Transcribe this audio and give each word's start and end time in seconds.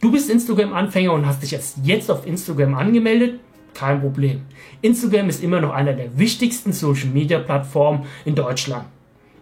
Du 0.00 0.10
bist 0.10 0.30
Instagram-Anfänger 0.30 1.12
und 1.12 1.26
hast 1.26 1.42
dich 1.42 1.52
erst 1.52 1.76
jetzt 1.84 2.10
auf 2.10 2.26
Instagram 2.26 2.72
angemeldet? 2.72 3.38
Kein 3.74 4.00
Problem. 4.00 4.40
Instagram 4.80 5.28
ist 5.28 5.44
immer 5.44 5.60
noch 5.60 5.74
einer 5.74 5.92
der 5.92 6.18
wichtigsten 6.18 6.72
Social-Media-Plattformen 6.72 8.06
in 8.24 8.34
Deutschland. 8.34 8.86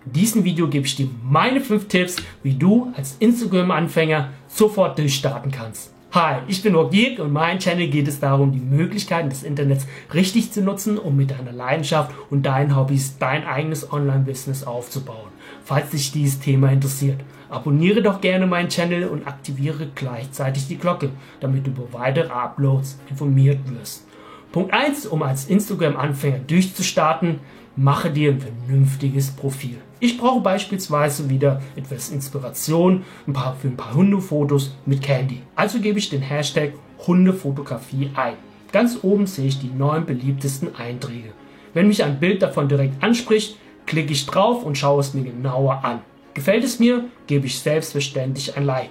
In 0.04 0.12
diesem 0.14 0.42
Video 0.42 0.66
gebe 0.66 0.84
ich 0.84 0.96
dir 0.96 1.08
meine 1.22 1.60
5 1.60 1.86
Tipps, 1.86 2.16
wie 2.42 2.54
du 2.54 2.92
als 2.96 3.14
Instagram-Anfänger 3.20 4.30
sofort 4.48 4.98
durchstarten 4.98 5.52
kannst. 5.52 5.92
Hi, 6.10 6.40
ich 6.48 6.60
bin 6.60 6.74
Ogirk 6.74 7.20
und 7.20 7.32
mein 7.32 7.60
Channel 7.60 7.86
geht 7.86 8.08
es 8.08 8.18
darum, 8.18 8.50
die 8.50 8.58
Möglichkeiten 8.58 9.28
des 9.28 9.44
Internets 9.44 9.86
richtig 10.12 10.50
zu 10.50 10.62
nutzen, 10.62 10.98
um 10.98 11.14
mit 11.14 11.30
deiner 11.30 11.52
Leidenschaft 11.52 12.10
und 12.30 12.44
deinen 12.46 12.74
Hobbys 12.74 13.16
dein 13.18 13.46
eigenes 13.46 13.92
Online-Business 13.92 14.64
aufzubauen. 14.64 15.28
Falls 15.64 15.90
dich 15.90 16.12
dieses 16.12 16.40
Thema 16.40 16.70
interessiert, 16.70 17.20
abonniere 17.48 18.02
doch 18.02 18.20
gerne 18.20 18.46
meinen 18.46 18.68
Channel 18.68 19.08
und 19.08 19.26
aktiviere 19.26 19.88
gleichzeitig 19.94 20.68
die 20.68 20.78
Glocke, 20.78 21.10
damit 21.40 21.66
du 21.66 21.70
über 21.70 21.92
weitere 21.92 22.30
Uploads 22.30 22.98
informiert 23.08 23.58
wirst. 23.70 24.06
Punkt 24.52 24.72
1, 24.72 25.06
um 25.06 25.22
als 25.22 25.46
Instagram-Anfänger 25.46 26.38
durchzustarten, 26.38 27.40
mache 27.76 28.10
dir 28.10 28.32
ein 28.32 28.40
vernünftiges 28.40 29.30
Profil. 29.30 29.78
Ich 30.00 30.16
brauche 30.16 30.40
beispielsweise 30.40 31.28
wieder 31.28 31.60
etwas 31.76 32.10
Inspiration 32.10 33.04
ein 33.26 33.32
paar, 33.32 33.56
für 33.56 33.68
ein 33.68 33.76
paar 33.76 33.94
Hundefotos 33.94 34.74
mit 34.86 35.02
Candy. 35.02 35.42
Also 35.54 35.80
gebe 35.80 35.98
ich 35.98 36.08
den 36.08 36.22
Hashtag 36.22 36.72
Hundefotografie 37.06 38.10
ein. 38.14 38.34
Ganz 38.72 38.98
oben 39.02 39.26
sehe 39.26 39.48
ich 39.48 39.60
die 39.60 39.70
neun 39.70 40.06
beliebtesten 40.06 40.74
Einträge. 40.76 41.32
Wenn 41.74 41.88
mich 41.88 42.02
ein 42.02 42.20
Bild 42.20 42.42
davon 42.42 42.68
direkt 42.68 43.02
anspricht, 43.02 43.56
klicke 43.88 44.12
ich 44.12 44.26
drauf 44.26 44.62
und 44.62 44.78
schaue 44.78 45.00
es 45.00 45.14
mir 45.14 45.24
genauer 45.24 45.82
an. 45.82 46.00
Gefällt 46.34 46.62
es 46.62 46.78
mir, 46.78 47.06
gebe 47.26 47.46
ich 47.46 47.58
selbstverständlich 47.58 48.56
ein 48.56 48.64
Like. 48.64 48.90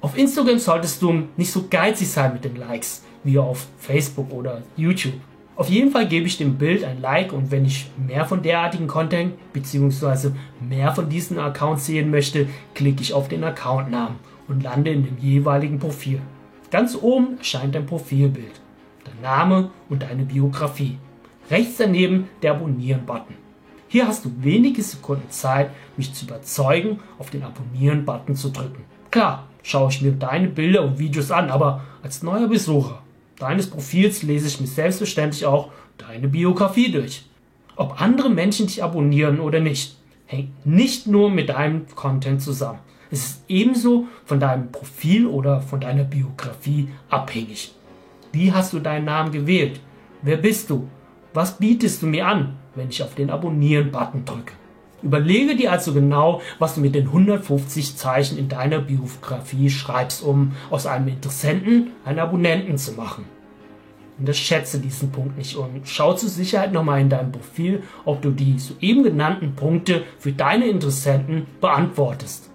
Auf 0.00 0.16
Instagram 0.16 0.58
solltest 0.58 1.02
du 1.02 1.24
nicht 1.36 1.52
so 1.52 1.66
geizig 1.68 2.08
sein 2.08 2.32
mit 2.32 2.44
den 2.44 2.56
Likes 2.56 3.04
wie 3.22 3.38
auf 3.38 3.66
Facebook 3.76 4.32
oder 4.32 4.62
YouTube. 4.76 5.20
Auf 5.56 5.68
jeden 5.68 5.90
Fall 5.90 6.08
gebe 6.08 6.26
ich 6.26 6.38
dem 6.38 6.56
Bild 6.56 6.84
ein 6.84 7.02
Like 7.02 7.34
und 7.34 7.50
wenn 7.50 7.66
ich 7.66 7.90
mehr 7.98 8.24
von 8.24 8.40
derartigen 8.40 8.86
Content 8.86 9.34
bzw. 9.52 10.30
mehr 10.66 10.92
von 10.92 11.10
diesen 11.10 11.38
Accounts 11.38 11.84
sehen 11.84 12.10
möchte, 12.10 12.46
klicke 12.74 13.02
ich 13.02 13.12
auf 13.12 13.28
den 13.28 13.44
Accountnamen 13.44 14.16
und 14.48 14.62
lande 14.62 14.90
in 14.90 15.04
dem 15.04 15.18
jeweiligen 15.18 15.78
Profil. 15.78 16.22
Ganz 16.70 16.96
oben 16.96 17.36
erscheint 17.36 17.74
dein 17.74 17.84
Profilbild, 17.84 18.60
dein 19.04 19.20
Name 19.20 19.70
und 19.90 20.02
deine 20.02 20.22
Biografie. 20.22 20.96
Rechts 21.50 21.76
daneben 21.76 22.28
der 22.42 22.52
Abonnieren-Button. 22.52 23.49
Hier 23.92 24.06
hast 24.06 24.24
du 24.24 24.30
wenige 24.40 24.84
Sekunden 24.84 25.28
Zeit, 25.30 25.72
mich 25.96 26.14
zu 26.14 26.24
überzeugen, 26.24 27.00
auf 27.18 27.30
den 27.30 27.42
Abonnieren-Button 27.42 28.36
zu 28.36 28.50
drücken. 28.50 28.84
Klar, 29.10 29.48
schaue 29.64 29.90
ich 29.90 30.00
mir 30.00 30.12
deine 30.12 30.46
Bilder 30.46 30.84
und 30.84 31.00
Videos 31.00 31.32
an, 31.32 31.50
aber 31.50 31.82
als 32.00 32.22
neuer 32.22 32.46
Besucher 32.46 33.02
deines 33.40 33.68
Profils 33.68 34.22
lese 34.22 34.46
ich 34.46 34.60
mir 34.60 34.68
selbstverständlich 34.68 35.44
auch 35.44 35.72
deine 35.98 36.28
Biografie 36.28 36.92
durch. 36.92 37.24
Ob 37.74 38.00
andere 38.00 38.30
Menschen 38.30 38.68
dich 38.68 38.80
abonnieren 38.84 39.40
oder 39.40 39.58
nicht, 39.58 39.96
hängt 40.26 40.64
nicht 40.64 41.08
nur 41.08 41.28
mit 41.28 41.48
deinem 41.48 41.86
Content 41.96 42.40
zusammen. 42.40 42.78
Es 43.10 43.24
ist 43.24 43.44
ebenso 43.48 44.06
von 44.24 44.38
deinem 44.38 44.70
Profil 44.70 45.26
oder 45.26 45.62
von 45.62 45.80
deiner 45.80 46.04
Biografie 46.04 46.90
abhängig. 47.08 47.74
Wie 48.30 48.52
hast 48.52 48.72
du 48.72 48.78
deinen 48.78 49.06
Namen 49.06 49.32
gewählt? 49.32 49.80
Wer 50.22 50.36
bist 50.36 50.70
du? 50.70 50.86
Was 51.34 51.58
bietest 51.58 52.02
du 52.02 52.06
mir 52.06 52.28
an, 52.28 52.56
wenn 52.74 52.88
ich 52.88 53.02
auf 53.02 53.14
den 53.14 53.30
Abonnieren-Button 53.30 54.24
drücke? 54.24 54.54
Überlege 55.02 55.56
dir 55.56 55.72
also 55.72 55.94
genau, 55.94 56.42
was 56.58 56.74
du 56.74 56.80
mit 56.80 56.94
den 56.94 57.06
150 57.06 57.96
Zeichen 57.96 58.36
in 58.38 58.48
deiner 58.48 58.80
Biografie 58.80 59.70
schreibst, 59.70 60.22
um 60.22 60.52
aus 60.68 60.86
einem 60.86 61.08
Interessenten 61.08 61.92
einen 62.04 62.18
Abonnenten 62.18 62.76
zu 62.76 62.92
machen. 62.92 63.24
Unterschätze 64.18 64.78
diesen 64.78 65.10
Punkt 65.10 65.38
nicht 65.38 65.56
und 65.56 65.88
schau 65.88 66.12
zur 66.12 66.28
Sicherheit 66.28 66.72
nochmal 66.72 67.00
in 67.00 67.08
deinem 67.08 67.32
Profil, 67.32 67.82
ob 68.04 68.20
du 68.20 68.30
die 68.30 68.58
soeben 68.58 69.02
genannten 69.02 69.54
Punkte 69.54 70.02
für 70.18 70.32
deine 70.32 70.66
Interessenten 70.66 71.46
beantwortest. 71.62 72.50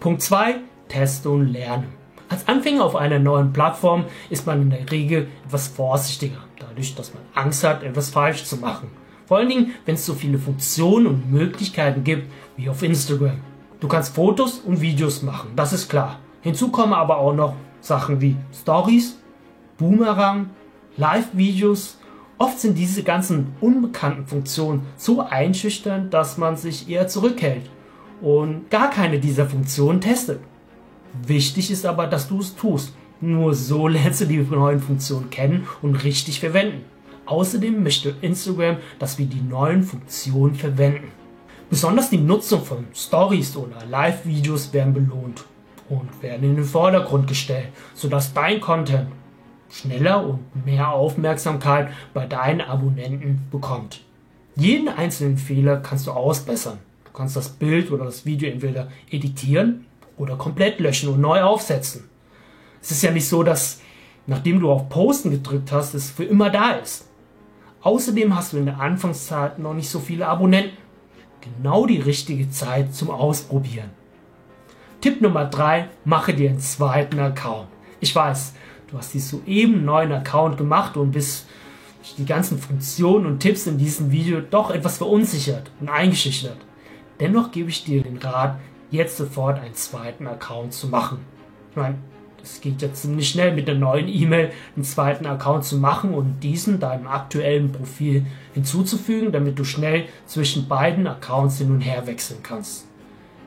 Punkt 0.00 0.22
2. 0.22 0.56
Teste 0.88 1.30
und 1.30 1.52
lerne. 1.52 1.86
Als 2.28 2.48
Anfänger 2.48 2.84
auf 2.84 2.96
einer 2.96 3.20
neuen 3.20 3.52
Plattform 3.52 4.06
ist 4.28 4.46
man 4.46 4.62
in 4.62 4.70
der 4.70 4.90
Regel 4.90 5.28
etwas 5.46 5.68
vorsichtiger, 5.68 6.42
dadurch, 6.58 6.96
dass 6.96 7.14
man 7.14 7.22
Angst 7.34 7.62
hat, 7.62 7.84
etwas 7.84 8.10
falsch 8.10 8.44
zu 8.44 8.56
machen. 8.56 8.88
Vor 9.26 9.38
allen 9.38 9.48
Dingen, 9.48 9.74
wenn 9.86 9.94
es 9.94 10.04
so 10.04 10.14
viele 10.14 10.38
Funktionen 10.38 11.06
und 11.06 11.30
Möglichkeiten 11.30 12.04
gibt 12.04 12.30
wie 12.56 12.68
auf 12.68 12.82
Instagram. 12.82 13.38
Du 13.80 13.88
kannst 13.88 14.14
Fotos 14.14 14.58
und 14.58 14.80
Videos 14.80 15.22
machen, 15.22 15.50
das 15.56 15.72
ist 15.72 15.88
klar. 15.88 16.18
Hinzu 16.42 16.68
kommen 16.68 16.92
aber 16.92 17.18
auch 17.18 17.34
noch 17.34 17.54
Sachen 17.80 18.20
wie 18.20 18.36
Stories, 18.52 19.18
Boomerang, 19.78 20.50
Live-Videos. 20.96 21.98
Oft 22.38 22.60
sind 22.60 22.76
diese 22.76 23.02
ganzen 23.02 23.54
unbekannten 23.60 24.26
Funktionen 24.26 24.82
so 24.96 25.20
einschüchternd, 25.20 26.12
dass 26.12 26.38
man 26.38 26.56
sich 26.56 26.88
eher 26.88 27.08
zurückhält 27.08 27.70
und 28.20 28.70
gar 28.70 28.90
keine 28.90 29.18
dieser 29.20 29.46
Funktionen 29.46 30.00
testet. 30.00 30.40
Wichtig 31.26 31.70
ist 31.70 31.86
aber, 31.86 32.06
dass 32.06 32.28
du 32.28 32.40
es 32.40 32.54
tust. 32.56 32.94
Nur 33.20 33.54
so 33.54 33.88
lernst 33.88 34.20
du 34.20 34.26
die 34.26 34.38
neuen 34.38 34.80
Funktionen 34.80 35.30
kennen 35.30 35.66
und 35.80 36.04
richtig 36.04 36.40
verwenden. 36.40 36.84
Außerdem 37.26 37.82
möchte 37.82 38.14
Instagram, 38.20 38.76
dass 38.98 39.18
wir 39.18 39.26
die 39.26 39.40
neuen 39.40 39.82
Funktionen 39.82 40.54
verwenden. 40.54 41.10
Besonders 41.70 42.10
die 42.10 42.18
Nutzung 42.18 42.62
von 42.62 42.86
Stories 42.94 43.56
oder 43.56 43.84
Live-Videos 43.88 44.72
werden 44.72 44.92
belohnt 44.92 45.44
und 45.88 46.22
werden 46.22 46.50
in 46.50 46.56
den 46.56 46.64
Vordergrund 46.64 47.26
gestellt, 47.26 47.68
sodass 47.94 48.34
dein 48.34 48.60
Content 48.60 49.08
schneller 49.70 50.24
und 50.24 50.66
mehr 50.66 50.90
Aufmerksamkeit 50.90 51.88
bei 52.12 52.26
deinen 52.26 52.60
Abonnenten 52.60 53.40
bekommt. 53.50 54.02
Jeden 54.56 54.88
einzelnen 54.88 55.36
Fehler 55.36 55.78
kannst 55.78 56.06
du 56.06 56.12
ausbessern. 56.12 56.78
Du 57.06 57.10
kannst 57.12 57.34
das 57.34 57.48
Bild 57.48 57.90
oder 57.90 58.04
das 58.04 58.24
Video 58.24 58.48
entweder 58.48 58.88
editieren 59.10 59.86
oder 60.16 60.36
komplett 60.36 60.78
löschen 60.78 61.08
und 61.08 61.20
neu 61.20 61.42
aufsetzen. 61.42 62.04
Es 62.80 62.90
ist 62.90 63.02
ja 63.02 63.10
nicht 63.10 63.28
so, 63.28 63.42
dass 63.42 63.80
nachdem 64.26 64.60
du 64.60 64.70
auf 64.70 64.88
Posten 64.88 65.30
gedrückt 65.30 65.72
hast, 65.72 65.94
es 65.94 66.10
für 66.10 66.24
immer 66.24 66.50
da 66.50 66.72
ist. 66.72 67.08
Außerdem 67.84 68.34
hast 68.34 68.54
du 68.54 68.56
in 68.56 68.64
der 68.64 68.80
Anfangszeit 68.80 69.58
noch 69.58 69.74
nicht 69.74 69.90
so 69.90 70.00
viele 70.00 70.26
Abonnenten. 70.26 70.78
Genau 71.42 71.84
die 71.86 72.00
richtige 72.00 72.48
Zeit 72.48 72.94
zum 72.94 73.10
Ausprobieren. 73.10 73.90
Tipp 75.02 75.20
Nummer 75.20 75.44
3, 75.44 75.90
mache 76.06 76.32
dir 76.32 76.48
einen 76.48 76.60
zweiten 76.60 77.18
Account. 77.18 77.68
Ich 78.00 78.16
weiß, 78.16 78.54
du 78.90 78.96
hast 78.96 79.12
dir 79.12 79.20
soeben 79.20 79.74
einen 79.74 79.84
neuen 79.84 80.12
Account 80.12 80.56
gemacht 80.56 80.96
und 80.96 81.12
bist 81.12 81.46
die 82.16 82.24
ganzen 82.24 82.58
Funktionen 82.58 83.26
und 83.26 83.40
Tipps 83.40 83.66
in 83.66 83.76
diesem 83.76 84.10
Video 84.10 84.40
doch 84.40 84.70
etwas 84.70 84.96
verunsichert 84.96 85.70
und 85.78 85.90
eingeschüchtert. 85.90 86.56
Dennoch 87.20 87.52
gebe 87.52 87.68
ich 87.68 87.84
dir 87.84 88.02
den 88.02 88.16
Rat, 88.16 88.58
jetzt 88.90 89.18
sofort 89.18 89.60
einen 89.60 89.74
zweiten 89.74 90.26
Account 90.26 90.72
zu 90.72 90.88
machen. 90.88 91.18
Ich 91.70 91.76
meine, 91.76 91.98
es 92.44 92.60
geht 92.60 92.82
ja 92.82 92.92
ziemlich 92.92 93.30
schnell 93.30 93.54
mit 93.54 93.68
der 93.68 93.74
neuen 93.74 94.06
E-Mail 94.06 94.50
einen 94.76 94.84
zweiten 94.84 95.24
Account 95.24 95.64
zu 95.64 95.78
machen 95.78 96.12
und 96.12 96.40
diesen 96.40 96.78
deinem 96.78 97.06
aktuellen 97.06 97.72
Profil 97.72 98.26
hinzuzufügen, 98.52 99.32
damit 99.32 99.58
du 99.58 99.64
schnell 99.64 100.04
zwischen 100.26 100.68
beiden 100.68 101.06
Accounts 101.06 101.58
hin 101.58 101.70
und 101.70 101.80
her 101.80 102.06
wechseln 102.06 102.40
kannst. 102.42 102.86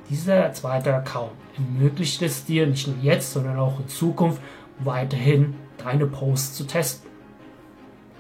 Dieser 0.09 0.51
zweite 0.53 0.93
Account 0.95 1.31
ermöglicht 1.55 2.21
es 2.23 2.43
dir 2.43 2.65
nicht 2.65 2.87
nur 2.87 2.97
jetzt, 3.01 3.33
sondern 3.33 3.59
auch 3.59 3.79
in 3.79 3.87
Zukunft 3.87 4.41
weiterhin 4.79 5.53
deine 5.77 6.07
Posts 6.07 6.55
zu 6.55 6.65
testen. 6.65 7.07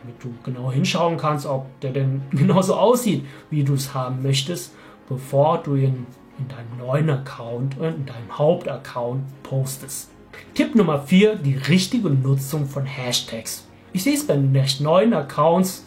Damit 0.01 0.23
du 0.23 0.33
genau 0.43 0.71
hinschauen 0.71 1.17
kannst, 1.17 1.47
ob 1.47 1.67
der 1.79 1.91
denn 1.91 2.21
genauso 2.31 2.75
aussieht, 2.75 3.25
wie 3.49 3.63
du 3.63 3.73
es 3.73 3.95
haben 3.95 4.21
möchtest, 4.21 4.73
bevor 5.09 5.57
du 5.63 5.75
ihn 5.75 6.05
in 6.37 6.47
deinem 6.47 6.77
neuen 6.77 7.09
Account, 7.09 7.77
in 7.77 8.05
deinem 8.05 8.37
Hauptaccount 8.37 9.23
postest. 9.41 10.11
Tipp 10.53 10.75
Nummer 10.75 11.01
4, 11.01 11.35
die 11.35 11.55
richtige 11.55 12.09
Nutzung 12.09 12.65
von 12.65 12.85
Hashtags. 12.85 13.65
Ich 13.93 14.03
sehe 14.03 14.15
es 14.15 14.25
bei 14.25 14.39
recht 14.53 14.81
neuen 14.81 15.13
Accounts, 15.13 15.85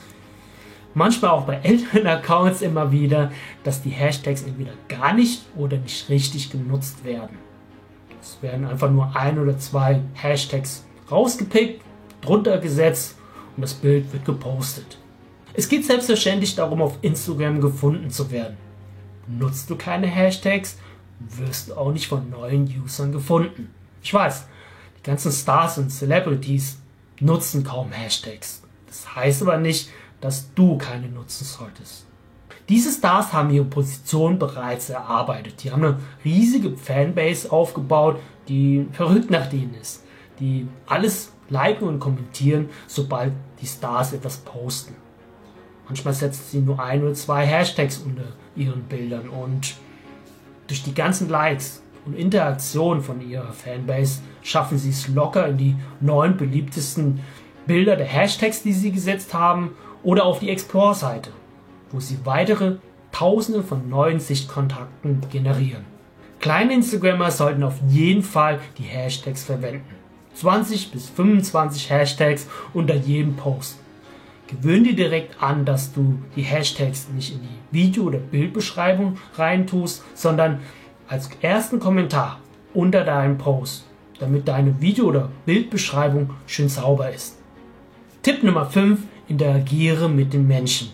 manchmal 0.95 1.31
auch 1.33 1.45
bei 1.45 1.57
älteren 1.57 2.07
Accounts 2.07 2.63
immer 2.63 2.91
wieder, 2.93 3.31
dass 3.65 3.83
die 3.83 3.91
Hashtags 3.91 4.43
entweder 4.43 4.73
gar 4.89 5.13
nicht 5.13 5.43
oder 5.57 5.77
nicht 5.77 6.09
richtig 6.09 6.51
genutzt 6.51 7.05
werden. 7.05 7.39
Es 8.21 8.39
werden 8.43 8.67
einfach 8.67 8.91
nur 8.91 9.15
ein 9.17 9.39
oder 9.39 9.59
zwei 9.59 10.01
Hashtags 10.15 10.85
rausgepickt, 11.11 11.83
drunter 12.21 12.59
gesetzt 12.59 13.17
und 13.57 13.63
das 13.63 13.75
Bild 13.75 14.13
wird 14.13 14.25
gepostet. 14.25 14.99
Es 15.55 15.69
geht 15.69 15.85
selbstverständlich 15.85 16.55
darum, 16.55 16.83
auf 16.83 16.99
Instagram 17.03 17.61
gefunden 17.61 18.11
zu 18.11 18.31
werden. 18.31 18.57
Nutzt 19.27 19.69
du 19.71 19.77
keine 19.77 20.07
Hashtags, 20.07 20.79
wirst 21.19 21.69
du 21.69 21.75
auch 21.75 21.93
nicht 21.93 22.07
von 22.07 22.31
neuen 22.31 22.73
Usern 22.85 23.13
gefunden. 23.13 23.69
Ich 24.03 24.13
weiß, 24.13 24.47
die 24.99 25.03
ganzen 25.03 25.33
Stars 25.33 25.79
und 25.79 25.91
Celebrities 25.91 26.79
nutzen 27.21 27.65
kaum 27.65 27.93
Hashtags. 27.93 28.63
Das 28.87 29.15
heißt 29.15 29.43
aber 29.43 29.59
nicht, 29.59 29.91
dass 30.21 30.53
du 30.55 30.79
keine 30.79 31.09
nutzen 31.09 31.45
solltest. 31.45 32.07
Diese 32.69 32.93
Stars 32.93 33.33
haben 33.33 33.51
ihre 33.51 33.65
Position 33.65 34.39
bereits 34.39 34.91
erarbeitet. 34.91 35.63
Die 35.65 35.73
haben 35.73 35.85
eine 35.85 35.99
riesige 36.25 36.77
Fanbase 36.77 37.51
aufgebaut, 37.51 38.19
die 38.49 38.87
verrückt 38.93 39.31
nach 39.31 39.47
denen 39.49 39.75
ist. 39.75 40.05
die 40.41 40.67
alles 40.87 41.33
liken 41.49 41.87
und 41.87 42.01
kommentieren, 42.01 42.71
sobald 42.87 43.33
die 43.61 43.67
Stars 43.67 44.13
etwas 44.13 44.39
posten. 44.39 44.95
Manchmal 45.87 46.15
setzen 46.15 46.45
sie 46.49 46.61
nur 46.61 46.81
ein 46.81 47.03
oder 47.03 47.15
zwei 47.15 47.45
Hashtags 47.47 47.99
unter 47.99 48.25
ihren 48.57 48.83
Bildern 48.85 49.29
und 49.29 49.75
durch 50.67 50.83
die 50.83 50.95
ganzen 50.95 51.29
Likes 51.29 51.83
und 52.07 52.17
Interaktionen 52.17 53.03
von 53.03 53.21
ihrer 53.21 53.53
Fanbase 53.53 54.21
schaffen 54.43 54.79
sie 54.79 54.91
es 54.91 55.09
locker 55.09 55.49
in 55.49 55.59
die 55.59 55.77
neun 56.01 56.37
beliebtesten 56.37 57.21
Bilder 57.67 57.97
der 57.97 58.07
Hashtags, 58.07 58.63
die 58.63 58.73
sie 58.73 58.93
gesetzt 58.93 59.35
haben, 59.35 59.73
oder 60.03 60.25
auf 60.25 60.39
die 60.41 60.51
Explore-Seite, 60.51 61.31
wo 61.91 62.01
sie 62.01 62.19
weitere 62.25 62.77
Tausende 63.13 63.63
von 63.63 63.89
neuen 63.89 64.21
Sichtkontakten 64.21 65.21
generieren. 65.31 65.85
Kleine 66.39 66.75
Instagrammer 66.75 67.31
sollten 67.31 67.63
auf 67.63 67.75
jeden 67.89 68.23
Fall 68.23 68.61
die 68.79 68.85
Hashtags 68.85 69.45
verwenden. 69.45 69.85
20 70.35 70.93
bis 70.93 71.09
25 71.11 71.91
Hashtags 71.91 72.47
unter 72.73 72.95
jedem 72.95 73.37
Post. 73.37 73.79
Gewöhn 74.47 74.85
dir 74.85 74.97
direkt 74.97 75.43
an, 75.43 75.65
dass 75.65 75.93
du 75.93 76.19
die 76.35 76.43
Hashtags 76.43 77.09
nicht 77.15 77.35
in 77.35 77.41
die 77.43 77.75
Video- 77.77 78.05
oder 78.05 78.19
Bildbeschreibung 78.19 79.19
reintust, 79.37 80.03
sondern 80.15 80.61
als 81.11 81.29
ersten 81.41 81.81
Kommentar 81.81 82.39
unter 82.73 83.03
deinem 83.03 83.37
Post, 83.37 83.85
damit 84.21 84.47
deine 84.47 84.81
Video- 84.81 85.07
oder 85.07 85.29
Bildbeschreibung 85.45 86.31
schön 86.47 86.69
sauber 86.69 87.11
ist. 87.13 87.37
Tipp 88.23 88.45
Nummer 88.45 88.67
5. 88.67 89.01
Interagiere 89.27 90.09
mit 90.09 90.33
den 90.33 90.47
Menschen. 90.47 90.91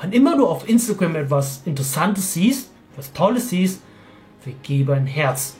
Wann 0.00 0.12
immer 0.12 0.36
du 0.36 0.46
auf 0.46 0.68
Instagram 0.68 1.14
etwas 1.14 1.62
Interessantes 1.66 2.34
siehst, 2.34 2.70
etwas 2.92 3.12
Tolles 3.12 3.50
siehst, 3.50 3.80
vergebe 4.40 4.94
ein 4.94 5.06
Herz. 5.06 5.54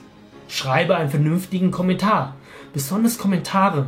Schreibe 0.49 0.97
einen 0.97 1.09
vernünftigen 1.09 1.71
Kommentar. 1.71 2.35
Besonders 2.73 3.17
Kommentare 3.17 3.85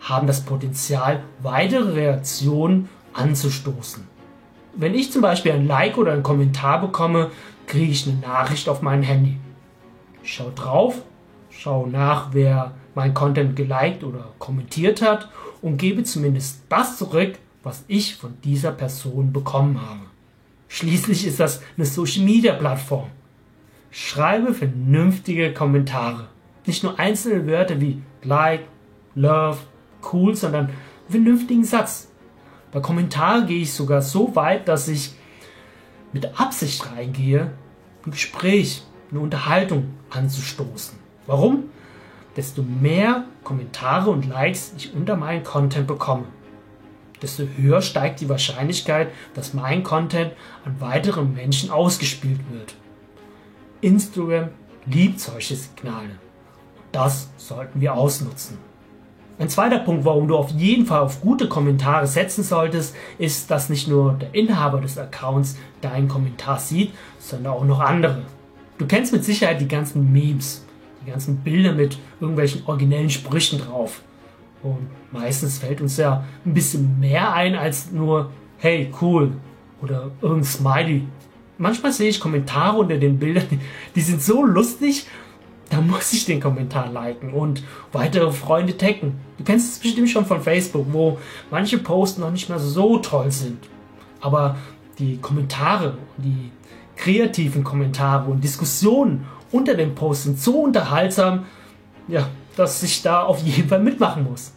haben 0.00 0.26
das 0.26 0.42
Potenzial, 0.42 1.22
weitere 1.40 1.92
Reaktionen 1.92 2.90
anzustoßen. 3.14 4.06
Wenn 4.74 4.94
ich 4.94 5.12
zum 5.12 5.22
Beispiel 5.22 5.52
ein 5.52 5.66
Like 5.66 5.96
oder 5.96 6.12
einen 6.12 6.22
Kommentar 6.22 6.80
bekomme, 6.82 7.30
kriege 7.66 7.92
ich 7.92 8.06
eine 8.06 8.18
Nachricht 8.18 8.68
auf 8.68 8.82
mein 8.82 9.02
Handy. 9.02 9.38
Ich 10.22 10.34
schaue 10.34 10.52
drauf, 10.52 11.02
schaue 11.50 11.88
nach, 11.88 12.28
wer 12.32 12.74
mein 12.94 13.14
Content 13.14 13.56
geliked 13.56 14.04
oder 14.04 14.32
kommentiert 14.38 15.02
hat 15.02 15.28
und 15.60 15.76
gebe 15.76 16.04
zumindest 16.04 16.62
das 16.68 16.98
zurück, 16.98 17.38
was 17.62 17.84
ich 17.88 18.16
von 18.16 18.36
dieser 18.42 18.72
Person 18.72 19.32
bekommen 19.32 19.80
habe. 19.80 20.00
Schließlich 20.68 21.26
ist 21.26 21.40
das 21.40 21.62
eine 21.76 21.86
Social 21.86 22.24
Media 22.24 22.54
Plattform. 22.54 23.10
Schreibe 23.90 24.54
vernünftige 24.54 25.52
Kommentare. 25.52 26.28
Nicht 26.66 26.82
nur 26.82 26.98
einzelne 26.98 27.46
Wörter 27.46 27.80
wie 27.80 28.00
like, 28.22 28.64
love, 29.14 29.58
cool, 30.12 30.34
sondern 30.34 30.66
einen 30.66 30.76
vernünftigen 31.08 31.64
Satz. 31.64 32.08
Bei 32.70 32.80
Kommentaren 32.80 33.46
gehe 33.46 33.60
ich 33.60 33.72
sogar 33.72 34.00
so 34.00 34.34
weit, 34.34 34.66
dass 34.66 34.88
ich 34.88 35.14
mit 36.12 36.40
Absicht 36.40 36.90
reingehe, 36.90 37.52
ein 38.06 38.10
Gespräch, 38.10 38.82
eine 39.12 39.20
Unterhaltung 39.20 39.94
anzustoßen. 40.10 40.98
Warum? 41.26 41.64
Desto 42.36 42.62
mehr 42.62 43.24
Kommentare 43.44 44.10
und 44.10 44.26
Likes 44.26 44.72
ich 44.76 44.94
unter 44.94 45.16
meinen 45.16 45.44
Content 45.44 45.86
bekomme, 45.86 46.24
desto 47.20 47.44
höher 47.56 47.82
steigt 47.82 48.20
die 48.20 48.28
Wahrscheinlichkeit, 48.28 49.10
dass 49.34 49.54
mein 49.54 49.82
Content 49.82 50.32
an 50.64 50.80
weiteren 50.80 51.34
Menschen 51.34 51.70
ausgespielt 51.70 52.40
wird. 52.50 52.74
Instagram 53.82 54.48
liebt 54.86 55.20
solche 55.20 55.54
Signale. 55.56 56.18
Das 56.90 57.30
sollten 57.36 57.80
wir 57.80 57.94
ausnutzen. 57.94 58.58
Ein 59.38 59.48
zweiter 59.48 59.78
Punkt, 59.78 60.04
warum 60.04 60.28
du 60.28 60.36
auf 60.36 60.50
jeden 60.50 60.86
Fall 60.86 61.00
auf 61.00 61.20
gute 61.20 61.48
Kommentare 61.48 62.06
setzen 62.06 62.44
solltest, 62.44 62.94
ist, 63.18 63.50
dass 63.50 63.70
nicht 63.70 63.88
nur 63.88 64.14
der 64.14 64.34
Inhaber 64.34 64.80
des 64.80 64.98
Accounts 64.98 65.56
deinen 65.80 66.06
Kommentar 66.08 66.58
sieht, 66.58 66.92
sondern 67.18 67.54
auch 67.54 67.64
noch 67.64 67.80
andere. 67.80 68.22
Du 68.82 68.88
kennst 68.88 69.12
mit 69.12 69.24
Sicherheit 69.24 69.60
die 69.60 69.68
ganzen 69.68 70.12
Memes, 70.12 70.64
die 71.06 71.10
ganzen 71.12 71.36
Bilder 71.36 71.70
mit 71.70 71.98
irgendwelchen 72.20 72.64
originellen 72.66 73.10
Sprüchen 73.10 73.60
drauf. 73.60 74.02
Und 74.60 74.88
meistens 75.12 75.58
fällt 75.58 75.80
uns 75.80 75.98
ja 75.98 76.24
ein 76.44 76.52
bisschen 76.52 76.98
mehr 76.98 77.32
ein 77.32 77.54
als 77.54 77.92
nur, 77.92 78.32
hey, 78.58 78.92
cool 79.00 79.34
oder 79.82 80.10
irgendein 80.20 80.44
Smiley. 80.44 81.04
Manchmal 81.58 81.92
sehe 81.92 82.08
ich 82.08 82.18
Kommentare 82.18 82.76
unter 82.78 82.96
den 82.96 83.20
Bildern, 83.20 83.46
die 83.94 84.00
sind 84.00 84.20
so 84.20 84.44
lustig, 84.44 85.06
da 85.70 85.80
muss 85.80 86.12
ich 86.12 86.24
den 86.24 86.40
Kommentar 86.40 86.90
liken 86.90 87.32
und 87.34 87.62
weitere 87.92 88.32
Freunde 88.32 88.76
taggen. 88.76 89.20
Du 89.38 89.44
kennst 89.44 89.74
es 89.74 89.78
bestimmt 89.78 90.10
schon 90.10 90.26
von 90.26 90.42
Facebook, 90.42 90.86
wo 90.90 91.20
manche 91.52 91.78
Posts 91.78 92.18
noch 92.18 92.32
nicht 92.32 92.48
mehr 92.48 92.58
so 92.58 92.98
toll 92.98 93.30
sind. 93.30 93.58
Aber 94.20 94.56
die 94.98 95.18
Kommentare, 95.18 95.98
die 96.16 96.50
kreativen 97.02 97.64
Kommentare 97.64 98.30
und 98.30 98.44
Diskussionen 98.44 99.26
unter 99.50 99.74
dem 99.74 99.96
Post 99.96 100.22
sind 100.22 100.38
so 100.38 100.60
unterhaltsam, 100.60 101.46
ja, 102.06 102.28
dass 102.56 102.80
ich 102.84 103.02
da 103.02 103.24
auf 103.24 103.42
jeden 103.42 103.68
Fall 103.68 103.82
mitmachen 103.82 104.22
muss. 104.22 104.52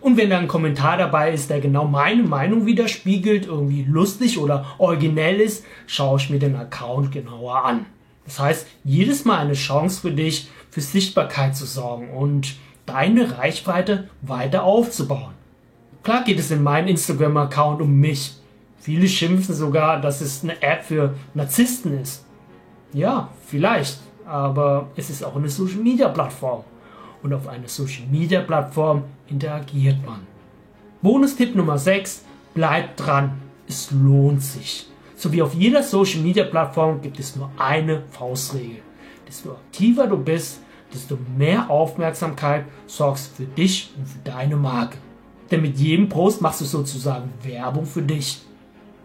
Und 0.00 0.16
wenn 0.16 0.30
da 0.30 0.38
ein 0.38 0.46
Kommentar 0.46 0.96
dabei 0.96 1.32
ist, 1.32 1.50
der 1.50 1.60
genau 1.60 1.84
meine 1.84 2.22
Meinung 2.22 2.66
widerspiegelt, 2.66 3.46
irgendwie 3.46 3.82
lustig 3.82 4.38
oder 4.38 4.64
originell 4.78 5.40
ist, 5.40 5.64
schaue 5.88 6.18
ich 6.18 6.30
mir 6.30 6.38
den 6.38 6.54
Account 6.54 7.10
genauer 7.10 7.64
an. 7.64 7.86
Das 8.26 8.38
heißt, 8.38 8.66
jedes 8.84 9.24
Mal 9.24 9.38
eine 9.38 9.54
Chance 9.54 10.02
für 10.02 10.12
dich, 10.12 10.50
für 10.70 10.80
Sichtbarkeit 10.80 11.56
zu 11.56 11.66
sorgen 11.66 12.10
und 12.10 12.54
deine 12.86 13.38
Reichweite 13.38 14.08
weiter 14.22 14.62
aufzubauen. 14.62 15.34
Klar 16.04 16.22
geht 16.22 16.38
es 16.38 16.52
in 16.52 16.62
meinem 16.62 16.86
Instagram-Account 16.88 17.82
um 17.82 17.92
mich. 17.92 18.36
Viele 18.82 19.06
schimpfen 19.06 19.54
sogar, 19.54 20.00
dass 20.00 20.20
es 20.20 20.42
eine 20.42 20.60
App 20.60 20.82
für 20.82 21.14
Narzissten 21.34 22.00
ist. 22.00 22.24
Ja, 22.92 23.28
vielleicht, 23.46 24.00
aber 24.26 24.88
es 24.96 25.08
ist 25.08 25.22
auch 25.24 25.36
eine 25.36 25.48
Social-Media-Plattform. 25.48 26.64
Und 27.22 27.32
auf 27.32 27.46
einer 27.46 27.68
Social-Media-Plattform 27.68 29.04
interagiert 29.28 30.04
man. 30.04 30.26
Bonus-Tipp 31.00 31.54
Nummer 31.54 31.78
6, 31.78 32.24
bleib 32.54 32.96
dran. 32.96 33.40
Es 33.68 33.92
lohnt 33.92 34.42
sich. 34.42 34.88
So 35.14 35.32
wie 35.32 35.42
auf 35.42 35.54
jeder 35.54 35.84
Social 35.84 36.20
Media 36.20 36.42
Plattform 36.42 37.00
gibt 37.00 37.20
es 37.20 37.36
nur 37.36 37.52
eine 37.56 38.02
Faustregel. 38.10 38.82
Desto 39.28 39.52
aktiver 39.52 40.08
du 40.08 40.16
bist, 40.16 40.58
desto 40.92 41.16
mehr 41.38 41.70
Aufmerksamkeit 41.70 42.64
sorgst 42.88 43.36
für 43.36 43.44
dich 43.44 43.92
und 43.96 44.08
für 44.08 44.18
deine 44.24 44.56
Marke. 44.56 44.98
Denn 45.52 45.62
mit 45.62 45.78
jedem 45.78 46.08
Post 46.08 46.40
machst 46.40 46.62
du 46.62 46.64
sozusagen 46.64 47.32
Werbung 47.44 47.86
für 47.86 48.02
dich. 48.02 48.42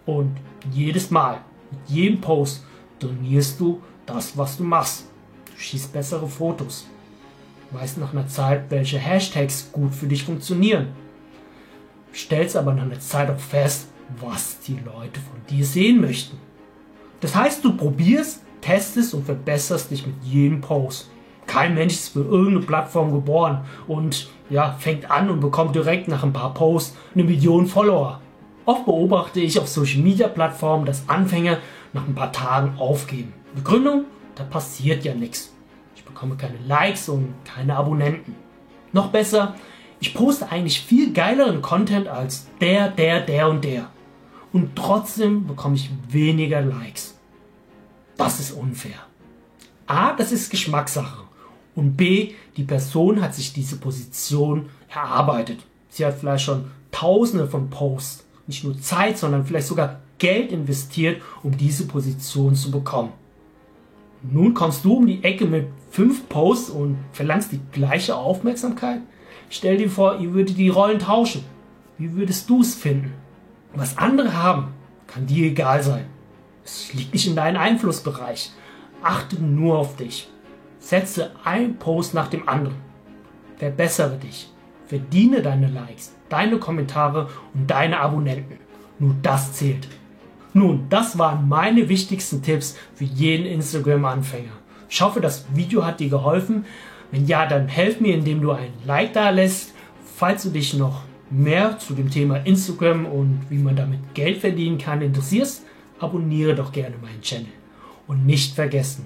Und 0.07 0.37
jedes 0.71 1.11
Mal, 1.11 1.41
mit 1.69 1.89
jedem 1.89 2.19
Post, 2.19 2.65
donierst 2.97 3.59
du 3.59 3.81
das, 4.05 4.35
was 4.35 4.57
du 4.57 4.63
machst. 4.63 5.05
Du 5.45 5.59
schießt 5.59 5.93
bessere 5.93 6.27
Fotos. 6.27 6.87
Du 7.69 7.77
weißt 7.77 7.97
nach 7.97 8.13
einer 8.13 8.27
Zeit, 8.27 8.63
welche 8.69 8.97
Hashtags 8.97 9.69
gut 9.71 9.93
für 9.93 10.07
dich 10.07 10.23
funktionieren. 10.23 10.87
Stellst 12.15 12.55
aber 12.55 12.73
nach 12.73 12.83
einer 12.83 12.99
Zeit 12.99 13.29
auch 13.29 13.39
fest, 13.39 13.89
was 14.21 14.59
die 14.61 14.79
Leute 14.85 15.19
von 15.19 15.39
dir 15.49 15.65
sehen 15.65 15.99
möchten. 15.99 16.37
Das 17.19 17.35
heißt, 17.35 17.63
du 17.65 17.75
probierst, 17.75 18.41
testest 18.61 19.13
und 19.13 19.25
verbesserst 19.25 19.91
dich 19.91 20.07
mit 20.07 20.15
jedem 20.23 20.61
Post. 20.61 21.09
Kein 21.45 21.75
Mensch 21.75 21.93
ist 21.93 22.09
für 22.09 22.23
irgendeine 22.23 22.65
Plattform 22.65 23.11
geboren 23.11 23.65
und 23.87 24.29
ja, 24.49 24.73
fängt 24.79 25.11
an 25.11 25.29
und 25.29 25.41
bekommt 25.41 25.75
direkt 25.75 26.07
nach 26.07 26.23
ein 26.23 26.33
paar 26.33 26.53
Posts 26.53 26.95
eine 27.13 27.25
Million 27.25 27.67
Follower. 27.67 28.21
Oft 28.67 28.85
beobachte 28.85 29.39
ich 29.39 29.59
auf 29.61 29.69
Social 29.69 30.01
Media 30.01 30.27
Plattformen, 30.27 30.85
dass 30.85 31.07
Anfänger 31.07 31.59
nach 31.93 32.05
ein 32.05 32.15
paar 32.15 32.33
Tagen 32.33 32.77
aufgeben. 32.77 33.33
Begründung, 33.55 34.03
da 34.35 34.43
passiert 34.43 35.05
ja 35.05 35.13
nichts. 35.13 35.53
Ich 35.95 36.03
bekomme 36.03 36.35
keine 36.35 36.57
Likes 36.67 37.07
und 37.07 37.33
keine 37.45 37.77
Abonnenten. 37.77 38.35
Noch 38.91 39.07
besser, 39.07 39.55
ich 40.01 40.13
poste 40.13 40.51
eigentlich 40.51 40.81
viel 40.81 41.13
geileren 41.13 41.61
Content 41.61 42.09
als 42.09 42.47
der, 42.59 42.89
der, 42.89 43.21
der 43.21 43.47
und 43.47 43.63
der 43.63 43.89
und 44.51 44.75
trotzdem 44.75 45.47
bekomme 45.47 45.75
ich 45.75 45.89
weniger 46.09 46.59
Likes. 46.59 47.17
Das 48.17 48.41
ist 48.41 48.51
unfair. 48.51 48.99
A, 49.85 50.11
das 50.11 50.33
ist 50.33 50.49
Geschmackssache. 50.49 51.23
Und 51.73 51.95
B, 51.95 52.33
die 52.57 52.63
Person 52.63 53.21
hat 53.21 53.33
sich 53.33 53.53
diese 53.53 53.77
Position 53.77 54.69
erarbeitet. 54.89 55.59
Sie 55.87 56.05
hat 56.05 56.15
vielleicht 56.19 56.43
schon 56.43 56.69
tausende 56.91 57.47
von 57.47 57.69
Posts, 57.69 58.26
nicht 58.47 58.63
nur 58.63 58.79
Zeit, 58.81 59.17
sondern 59.17 59.45
vielleicht 59.45 59.67
sogar 59.67 60.01
Geld 60.17 60.51
investiert, 60.51 61.21
um 61.43 61.55
diese 61.55 61.85
Position 61.85 62.55
zu 62.55 62.71
bekommen. 62.71 63.11
Nun 64.23 64.53
kommst 64.53 64.83
du 64.83 64.95
um 64.95 65.05
die 65.05 65.23
Ecke 65.23 65.45
mit 65.45 65.67
fünf 65.91 66.27
Posts 66.27 66.71
und 66.71 66.97
verlangst 67.11 67.51
die 67.51 67.61
gleiche 67.71 68.15
Aufmerksamkeit? 68.15 69.01
Stell 69.49 69.77
dir 69.77 69.89
vor, 69.89 70.19
ihr 70.19 70.33
würdet 70.33 70.57
die 70.57 70.69
Rollen 70.69 70.99
tauschen. 70.99 71.43
Wie 71.97 72.13
würdest 72.13 72.49
du 72.49 72.61
es 72.61 72.75
finden? 72.75 73.13
Was 73.73 73.97
andere 73.97 74.33
haben, 74.33 74.73
kann 75.05 75.27
dir 75.27 75.47
egal 75.47 75.83
sein. 75.83 76.05
Es 76.65 76.93
liegt 76.93 77.13
nicht 77.13 77.27
in 77.27 77.35
deinem 77.35 77.61
Einflussbereich. 77.61 78.51
Achte 79.01 79.41
nur 79.41 79.77
auf 79.77 79.95
dich. 79.95 80.29
Setze 80.79 81.31
ein 81.43 81.77
Post 81.77 82.13
nach 82.13 82.27
dem 82.27 82.47
anderen. 82.49 82.75
Verbessere 83.57 84.17
dich. 84.17 84.49
Verdiene 84.85 85.41
deine 85.41 85.67
Likes, 85.67 86.13
deine 86.29 86.57
Kommentare 86.57 87.29
und 87.53 87.69
deine 87.69 87.99
Abonnenten. 87.99 88.57
Nur 88.99 89.15
das 89.21 89.53
zählt. 89.53 89.87
Nun, 90.53 90.87
das 90.89 91.17
waren 91.17 91.47
meine 91.47 91.87
wichtigsten 91.87 92.41
Tipps 92.41 92.75
für 92.95 93.03
jeden 93.03 93.45
Instagram-Anfänger. 93.45 94.53
Ich 94.89 95.01
hoffe, 95.01 95.21
das 95.21 95.45
Video 95.53 95.85
hat 95.85 95.99
dir 95.99 96.09
geholfen. 96.09 96.65
Wenn 97.11 97.27
ja, 97.27 97.45
dann 97.45 97.67
helf 97.67 97.99
mir, 97.99 98.15
indem 98.15 98.41
du 98.41 98.51
ein 98.51 98.73
Like 98.85 99.13
da 99.13 99.29
lässt. 99.29 99.73
Falls 100.15 100.43
du 100.43 100.49
dich 100.49 100.73
noch 100.73 101.03
mehr 101.29 101.77
zu 101.77 101.93
dem 101.93 102.09
Thema 102.09 102.37
Instagram 102.37 103.05
und 103.05 103.41
wie 103.49 103.57
man 103.57 103.75
damit 103.75 103.99
Geld 104.13 104.39
verdienen 104.39 104.77
kann 104.77 105.01
interessierst, 105.01 105.63
abonniere 105.99 106.55
doch 106.55 106.71
gerne 106.71 106.95
meinen 107.01 107.21
Channel. 107.21 107.47
Und 108.07 108.25
nicht 108.25 108.55
vergessen, 108.55 109.05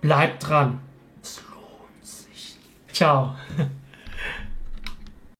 bleib 0.00 0.40
dran. 0.40 0.80
Es 1.22 1.42
lohnt 1.50 2.06
sich. 2.06 2.56
Ciao. 2.92 3.34